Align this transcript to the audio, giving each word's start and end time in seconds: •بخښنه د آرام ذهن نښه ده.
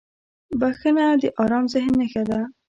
•بخښنه 0.59 1.05
د 1.21 1.23
آرام 1.41 1.65
ذهن 1.73 1.93
نښه 2.01 2.23
ده. 2.29 2.39